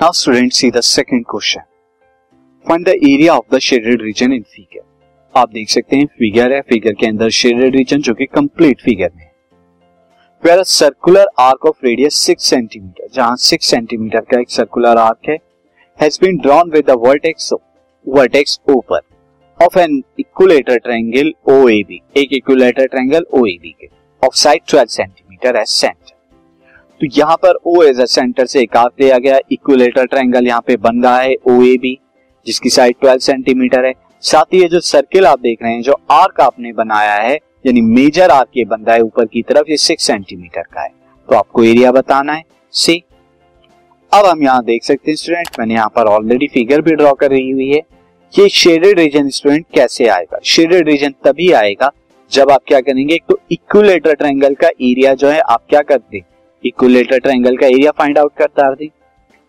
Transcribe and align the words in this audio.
Now 0.00 0.12
student 0.12 0.52
see 0.52 0.70
the 0.70 0.80
second 0.82 1.24
question 1.24 1.60
find 2.66 2.84
the 2.86 2.92
area 3.04 3.34
of 3.34 3.54
the 3.54 3.58
shaded 3.58 4.02
region 4.02 4.32
in 4.32 4.42
figure 4.46 4.80
आप 5.34 5.50
देख 5.50 5.68
सकते 5.70 5.96
हैं 5.96 6.06
figure 6.18 6.52
है 6.52 6.60
figure 6.62 6.92
के 6.92 7.06
अंदर 7.06 7.30
शेडेड 7.36 7.76
रीजन 7.76 8.00
जो 8.00 8.14
कि 8.14 8.26
कंप्लीट 8.28 8.80
फिगर 8.80 9.10
में 9.14 9.24
where 10.42 10.62
circular 10.64 11.28
arc 11.40 11.64
of 11.66 11.86
radius 11.86 12.18
6 12.26 12.40
centimetre 12.40 13.08
जहाँ 13.14 13.36
6 13.36 13.62
सेंटीमीटर 13.62 14.20
का 14.32 14.40
एक 14.40 14.50
सर्कुलर 14.50 14.98
आर्क 14.98 15.28
है 15.28 15.38
has 15.98 16.18
been 16.22 16.38
drawn 16.38 16.70
with 16.70 16.84
the 16.86 16.96
vertex 17.00 17.52
vertex 18.06 18.58
ऊपर 18.70 19.00
of 19.60 19.78
an 19.78 20.02
equilateral 20.20 20.78
triangle 20.80 21.32
OAB 21.52 22.00
एक 22.16 22.32
इक्विलेटर 22.32 22.86
ट्रायंगल 22.86 23.26
ओएबी 23.34 23.74
के 23.80 23.88
of 24.22 24.36
side 24.36 24.62
12 24.74 24.86
centimetre 24.90 25.60
as 25.60 25.68
centre 25.70 26.15
तो 27.00 27.06
यहाँ 27.12 27.36
पर 27.36 27.58
ओ 27.66 27.82
एज 27.82 28.00
सेंटर 28.02 28.46
से 28.46 28.60
एक 28.60 28.76
आर्क 28.76 28.92
लिया 29.00 29.18
गया 29.18 29.38
इक्विलेटर 29.52 30.06
ट्रायंगल 30.06 30.46
यहाँ 30.46 30.62
पे 30.66 30.76
बन 30.78 31.02
रहा 31.02 31.18
है 31.18 31.34
ओएबी 31.48 31.98
जिसकी 32.46 32.70
साइड 32.70 32.96
12 33.04 33.18
सेंटीमीटर 33.18 33.84
है। 33.84 33.92
साथ 34.22 34.54
ही 34.54 34.60
ये 34.60 34.68
जो 34.68 34.80
सर्किल 34.80 35.26
आप 35.26 35.40
देख 35.40 35.62
रहे 35.62 35.72
हैं, 35.72 35.82
जो 35.82 35.96
आर्क 36.10 36.40
आपने 36.40 36.72
बनाया 36.72 37.14
है, 37.14 37.34
यानी 37.66 37.80
मेजर 37.80 38.30
आर्क 38.30 38.48
ये 38.56 38.64
बन 38.64 38.82
रहा 38.82 38.94
है 38.94 39.02
ऊपर 39.02 39.24
की 39.24 39.42
तरफ़, 39.42 39.70
ये 39.70 39.76
सिक्स 39.76 40.06
सेंटीमीटर 40.06 40.62
का 40.64 40.82
है। 40.82 40.88
तो 41.28 41.36
आपको 41.36 41.64
एरिया 41.64 41.92
बताना 41.92 42.32
है। 42.32 42.42
सी 42.74 43.02
अब 44.12 44.26
हम 44.26 44.42
यहाँ 44.42 44.64
देख 44.64 44.84
सकते 44.84 45.10
हैं 45.10 45.16
स्टूडेंट 45.16 45.48
मैंने 45.58 45.74
यहाँ 45.74 45.88
पर 45.96 46.06
ऑलरेडी 46.06 46.46
फिगर 46.46 46.80
भी 46.80 46.92
ड्रॉ 46.92 47.12
कर 47.14 47.30
रही 47.30 47.50
हुई 47.50 47.68
है। 47.68 47.80
ये 48.34 48.48
शेडेड 48.48 48.98
रीजन 48.98 49.28
स्टूडेंट 49.30 49.66
कैसे 49.74 50.06
आएगा? 50.08 50.38
शेडेड 50.44 50.88
रीजन 50.88 51.14
तभी 51.24 51.50
आएगा 51.52 51.90
जब 52.30 52.50
आप 52.50 52.62
क्या 52.68 52.80
करेंगे? 52.80 53.18
तो 53.28 53.38
इक्विलेटर 53.52 54.14
ट्रायंगल 54.14 54.54
का 54.54 54.68
एरिया 54.68 55.14
जो 55.14 55.28
है, 55.28 55.38
आप 55.40 55.62
क्या 55.68 55.82
करते 55.82 56.22
इक्विलेटर 56.64 57.18
ट्रायंगल 57.18 57.56
का 57.56 57.66
एरिया 57.66 57.90
फाइंड 57.90 58.18
आउट 58.18 58.32
करता 58.36 58.70
दें 58.74 58.88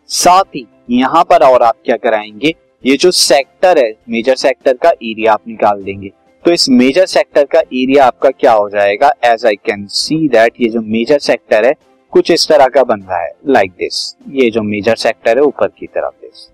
साथ 0.10 0.56
ही 0.56 0.66
यहाँ 0.90 1.24
पर 1.24 1.44
और 1.44 1.64
आप 1.64 1.76
क्या 1.86 1.96
कराएँगे? 1.98 2.54
ये 2.86 2.96
जो 2.98 3.12
सेक्टर 3.12 3.78
है, 3.78 3.92
मेजर 4.10 4.36
सेक्टर 4.36 4.74
का 4.74 4.90
एरिया 4.90 5.34
आप 5.34 5.48
निकाल 5.48 5.84
देंगे। 5.84 6.12
तो 6.46 6.52
इस 6.52 6.68
मेजर 6.70 7.06
सेक्टर 7.06 7.46
का 7.46 7.60
एरिया 7.60 8.06
आपका 8.06 8.30
क्या 8.30 8.52
हो 8.52 8.70
जाएगा? 8.70 9.12
As 9.26 9.46
I 9.46 9.56
can 9.56 9.86
see 9.88 10.28
that 10.30 10.62
ये 10.62 10.70
जो 10.70 10.82
मेजर 10.82 11.20
सेक्टर 11.20 11.66
है, 11.66 11.74
कुछ 12.14 12.32
इस 12.32 12.48
तरह 12.48 12.68
का 12.68 12.84
बन 12.84 13.02
रहा 13.02 13.20
है 13.20 13.32
लाइक 13.48 13.70
like 13.70 13.80
दिस 13.80 14.16
ये 14.30 14.50
जो 14.52 14.62
मेजर 14.64 14.96
सेक्टर 14.96 15.38
है, 15.38 15.44
ऊपर 15.44 15.68
की 15.68 15.88
तरफ़ 15.88 16.14
दिस 16.22 16.50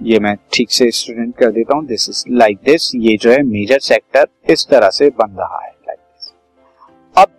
ये 0.00 0.18
मैं 0.18 0.34
ठीक 0.52 0.70
से 0.70 0.90
स्टूडेंट 0.90 1.34
कर 1.36 1.50
देता 1.50 1.76
हूँ 1.76 1.86
दिस 1.86 2.08
इज़ 2.08 2.24
लाइक 2.30 2.58
दिस 2.64 2.90
ये 2.94 3.16
जो 3.16 3.30
है 3.30 3.42
मेजर 3.42 3.78
सेक्टर 3.78 4.26
इस 4.50 4.66
तरह 4.68 4.90
से 4.90 5.08
बन 5.08 5.36
रहा 5.38 5.64
है। 5.64 5.70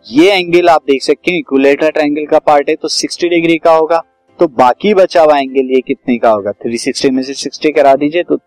ये 0.07 0.31
एंगल 0.31 0.69
आप 0.69 0.81
देख 0.87 1.01
सकते 1.01 1.31
हैं 1.31 1.37
इक्विलेटर 1.39 1.91
ट्रायंगल 1.91 2.25
का 2.25 2.39
पार्ट 2.39 2.69
है 2.69 2.75
तो 2.75 2.89
60 2.89 3.29
डिग्री 3.29 3.57
का 3.57 3.73
होगा 3.73 4.01
तो 4.39 4.47
बाकी 4.49 4.93
बचा 4.93 5.21
हुआ 5.21 5.37
एंगल 5.37 5.71
ये 5.73 5.79
कितने 5.81 6.17
का 6.17 6.29
होगा? 6.29 6.51
360 6.65 7.09
में 7.11 7.21
से 7.23 7.33
60 7.35 7.71
करा 7.75 7.93
दीजिए 7.95 8.23
तो 8.23 8.37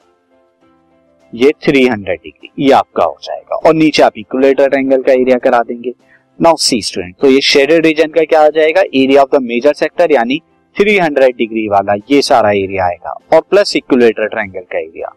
ये 1.32 1.52
300 1.64 2.16
डिग्री 2.16 2.50
ये 2.58 2.72
आपका 2.72 3.04
हो 3.04 3.16
जाएगा। 3.22 3.56
और 3.56 3.74
नीचे 3.74 4.02
आप 4.02 4.18
इक्विलेटर 4.18 4.68
ट्रायंगल 4.68 5.02
का 5.02 5.12
एरिया 5.12 5.38
करा 5.38 5.62
देंगे। 5.62 5.92
नाउ 6.38 6.56
सी 6.58 6.80
स्टूडेंट 6.82 7.16
तो 7.20 7.30
ये 7.30 7.40
शेडेड 7.42 7.86
रीजन 7.86 8.10
का 8.10 8.24
क्या 8.24 8.44
आ 8.44 8.48
जाएगा? 8.50 8.82
Area 8.82 9.22
of 9.22 9.36
the 9.36 9.42
major 9.42 9.72
sector 9.74 10.12
यानी 10.12 10.40
300 10.76 11.32
डिग्री 11.32 11.66
वाला 11.68 11.94
ये 12.10 12.22
सारा 12.22 12.50
एरिया 12.52 12.86
आएगा, 12.86 13.18
और 13.32 13.40
प्लस 13.40 13.76
इक्विलेटर 13.76 14.28
ट्रायंगल 14.28 14.66
का 14.72 14.78
area 14.78 15.14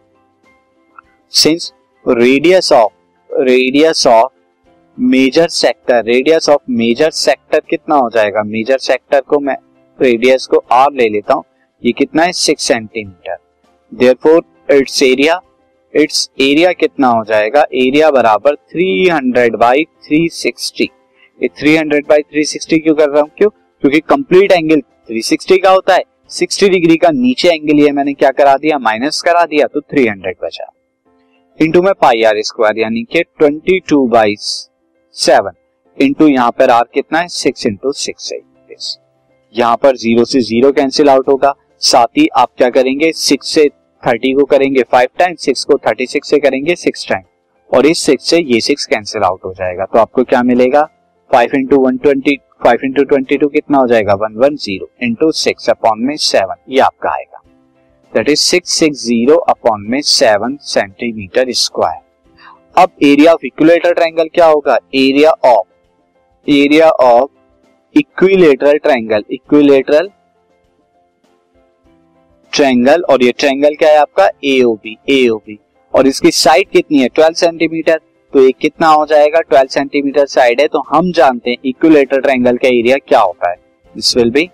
since 1.32 1.72
radius 2.06 2.72
of 2.72 2.92
radius 3.30 4.06
of 4.08 4.32
major 5.00 5.48
sector 5.48 6.04
radius 6.04 6.48
of 6.48 6.60
major 6.70 7.10
sector 7.10 7.60
कितना 7.70 7.96
हो 7.96 8.08
जाएगा? 8.10 8.42
मेजर 8.42 8.78
सेक्टर 8.78 9.20
को 9.20 9.38
मैं 9.40 9.56
रेडियस 10.02 10.46
को 10.46 10.56
आर 10.72 10.92
ले 10.92 11.08
लेता 11.08 11.34
हूँ। 11.34 11.44
ये 11.84 11.92
कितना 11.92 12.22
है? 12.22 12.32
Six 12.32 12.62
centimetre 12.62 13.36
therefore 13.94 14.42
it's 14.70 15.02
area 15.02 15.40
it's 15.94 16.30
area 16.40 16.72
कितना 16.72 17.08
हो 17.08 17.24
जाएगा? 17.24 17.60
एरिया 17.60 18.10
बराबर 18.10 18.54
300 18.72 19.10
हंड्रेड 19.10 19.56
बाई 19.56 19.84
थ्री 19.84 20.22
ये 20.24 21.48
300 21.48 21.78
हंड्रेड 21.78 22.06
बाई 22.06 22.22
थ्री 22.22 22.78
क्यों 22.78 22.94
कर 22.94 23.08
रहा 23.08 23.22
हूँ? 23.22 23.30
क्यों? 23.38 23.50
क्योंकि 23.50 24.00
कंप्लीट 24.00 24.52
एंगल 24.52 24.82
360 25.10 25.58
का 25.62 25.70
होता 25.70 25.94
है। 25.94 26.02
60 26.30 26.68
डिग्री 26.68 26.96
का 26.96 27.10
नीचे 27.10 27.48
एंगल 27.48 27.80
ये 27.80 27.92
मैंने 27.92 28.14
क्या 28.14 28.30
करा 28.30 28.56
दिया? 28.56 28.78
माइनस 28.78 29.22
करा 29.22 29.44
दिया 29.44 29.66
तो 29.66 29.80
300 29.80 30.44
बचा। 30.44 30.72
इंटू 31.58 31.82
में 31.82 31.92
पाई 31.94 32.22
आर 32.22 32.42
स्क्वायर 32.42 32.78
यानी 32.78 33.02
कि 33.12 33.22
22 33.42 33.88
टू 33.88 34.06
बाई 34.08 34.34
सेवन 35.16 35.52
इंटू 35.98 36.26
यहाँ 36.28 36.50
पर 36.58 36.70
आर 36.70 36.84
कितना 36.94 37.18
है? 37.18 37.28
सिक्स 37.28 37.66
इंटू 37.66 37.92
सिक्स 37.94 38.32
यहाँ 39.54 39.76
पर 39.76 39.96
ज़ीरो 39.96 40.24
से 40.24 40.40
ज़ीरो 40.40 40.70
कैंसिल 40.72 41.08
आउट 41.10 41.28
होगा। 41.28 41.54
साथ 41.82 42.18
ही 42.18 42.26
आप 42.36 42.50
क्या 42.58 42.68
करेंगे? 42.70 43.10
सिक्स 43.12 43.48
से 43.48 43.68
थर्टी 44.02 44.32
को 44.34 44.44
करेंगे 44.46 44.82
फाइव 44.82 45.08
टाइम 45.18 45.34
सिक्स 45.36 45.64
को 45.64 45.76
थर्टी 45.86 46.06
सिक्स 46.06 46.30
से 46.30 46.38
करेंगे 46.38 46.74
सिक्स 46.76 47.06
टाइम 47.08 47.22
और 47.70 47.86
इस 47.86 47.98
सिक्स 48.00 48.28
से 48.30 48.38
ये 48.38 48.60
सिक्स 48.60 48.86
कैंसिल 48.86 49.22
आउट 49.22 49.44
हो 49.44 49.52
जाएगा। 49.54 49.84
तो 49.84 49.98
आपको 49.98 50.24
क्या 50.24 50.42
मिलेगा? 50.42 50.82
Five 51.30 51.50
into 51.54 51.80
one 51.80 51.96
twenty 51.98 52.36
five 52.64 52.80
into 52.84 53.04
twenty 53.04 53.36
two 53.36 53.48
कितना 53.48 53.78
हो 53.78 53.86
जाएगा? 53.86 54.14
One 54.14 54.36
one 54.36 54.56
zero 54.56 54.90
into 55.02 55.30
six 55.34 55.70
upon 55.70 56.04
में 56.06 56.16
सेवन 56.18 56.56
ये 56.68 56.80
आपका 56.80 57.10
आएगा। 57.10 57.42
That 58.12 58.28
is 58.28 58.40
six 58.40 58.78
six 58.78 59.04
zero 59.04 59.36
upon 59.48 59.86
में 59.90 60.00
सेवन 60.02 60.56
सेंटीमीटर 60.64 61.52
स्क्वायर 61.54 62.00
अब 62.76 62.90
एरिया 63.02 63.32
ऑफ़ 63.32 63.44
इक्विलेटर 63.46 63.92
ट्रायंगल 63.94 64.28
क्या 64.34 64.46
होगा? 64.46 64.76
Area 64.94 65.30
of 65.30 66.50
area 66.50 66.88
of 66.90 67.30
equilateral 67.94 68.78
triangle 68.78 69.24
equilateral 69.30 70.08
triangle 72.52 73.02
और 73.02 73.22
ये 73.22 73.32
ट्रायंगल 73.38 73.74
क्या 73.74 73.90
है 73.90 73.98
आपका? 73.98 74.28
एओबी 74.44 74.96
एओबी 75.10 75.58
और 75.94 76.06
इसकी 76.06 76.30
साइड 76.30 76.68
कितनी 76.68 77.02
है? 77.02 77.08
12 77.08 77.34
सेंटीमीटर 77.34 78.00
तो 78.32 78.44
ये 78.44 78.52
कितना 78.60 78.88
हो 78.88 79.04
जाएगा? 79.06 79.40
12 79.52 79.68
सेंटीमीटर 79.68 80.26
साइड 80.26 80.60
है। 80.60 80.66
तो 80.68 80.82
हम 80.88 81.12
जानते 81.12 81.50
हैं 81.50 81.56
इक्विलेटर 81.64 82.20
ट्रायंगल 82.20 82.56
का 82.56 82.68
एरिया 82.68 82.96
क्या 83.08 83.20
होता 83.20 83.50
है। 83.50 83.56
This 83.94 84.16
will 84.16 84.30
be 84.30 84.48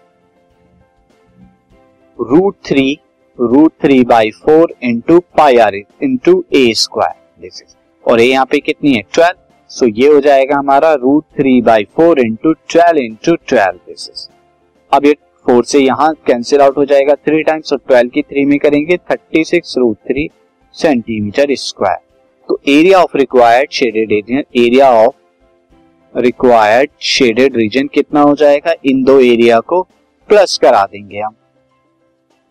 root 2.19 2.57
three 2.67 2.99
root 3.39 3.73
three 3.83 4.03
by 4.05 4.31
four 4.45 4.75
into 4.83 5.19
pi 5.37 5.57
r 5.59 5.75
into 5.75 6.45
a 6.55 6.73
square 6.75 7.43
this 7.43 7.63
is 7.63 7.75
और 8.07 8.21
ये 8.21 8.27
यहाँ 8.27 8.47
पे 8.47 8.59
कितनी 8.61 8.93
है? 8.95 9.03
ट्वेल्व 9.15 9.39
सो 9.71 9.87
ये 9.89 10.09
हो 10.09 10.21
जाएगा 10.21 10.57
हमारा 10.57 10.93
root 10.95 11.25
three 11.37 11.61
by 11.63 11.85
four 11.97 12.21
into 12.21 12.53
twelve 12.53 12.99
into 12.99 13.35
twelve 13.49 13.79
this 13.89 14.29
अब 14.93 15.07
ये 15.07 15.13
फोर 15.47 15.65
से 15.65 15.79
यहाँ 15.79 16.13
कैंसिल 16.27 16.61
आउट 16.61 16.77
हो 16.77 16.85
जाएगा 16.85 17.15
थ्री 17.15 17.43
टाइम्स 17.43 17.73
और 17.73 17.79
ट्वेल्व 17.89 18.11
की 18.11 18.23
थ्री 18.23 18.45
में 18.45 18.59
करेंगे 18.59 18.97
thirty 19.11 19.45
six 19.45 19.77
root 19.79 19.97
three 20.09 20.29
centimetre 20.77 21.55
square 21.57 21.99
तो 22.49 22.61
area 22.69 23.03
of 23.03 23.17
required 23.17 23.71
shaded 23.73 24.13
area 24.13 24.43
area 24.65 24.91
of 24.95 25.15
required 26.15 26.91
shaded 27.03 27.57
region 27.57 27.87
कितना 27.87 28.21
हो 28.21 28.35
जाएगा? 28.35 28.75
इन 28.85 29.03
दो 29.05 29.19
एरिया 29.21 29.59
को 29.61 29.81
प्लस 30.29 30.57
करा 30.59 30.85
देंगे 30.85 31.19
हम. 31.19 31.35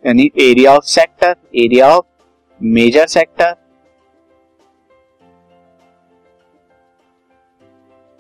यानी 0.04 0.30
area 0.42 0.74
of 0.74 0.84
sector 0.86 1.36
area 1.56 1.88
of 1.90 2.06
major 2.62 3.08
sector 3.08 3.56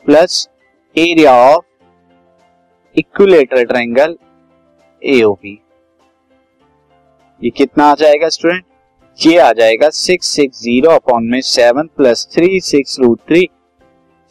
plus 0.05 0.47
area 0.95 1.31
of 1.35 1.63
equilateral 2.95 3.63
triangle 3.65 4.15
AOB 5.01 5.53
ये 7.41 7.49
कितना 7.49 7.85
आ 7.85 7.95
जाएगा 7.95 8.29
स्टूडेंट 8.29 8.63
ये 9.19 9.37
आ 9.37 9.51
जाएगा 9.51 9.89
सिक्स 9.89 10.27
सिक्स 10.27 10.61
ज़ीरो 10.61 10.91
अपॉन 10.91 11.27
में 11.31 11.39
seven 11.41 11.89
plus 11.97 12.27
three 12.35 12.59
six 12.59 12.99
root 12.99 13.19
three 13.27 13.47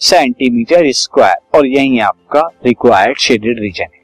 centimetre 0.00 0.90
square 0.92 1.58
और 1.58 1.66
यही 1.66 1.98
आपका 2.08 2.48
रिक्वायर्ड 2.66 3.18
शेडेड 3.18 3.60
रीजन 3.60 3.94
है। 3.94 4.03